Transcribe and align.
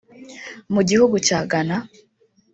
Mu 0.73 0.81
gihugu 0.89 1.15
cya 1.27 1.39
Ghana 1.49 1.77